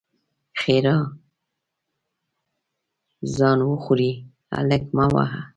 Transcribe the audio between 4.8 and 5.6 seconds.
مه وهه!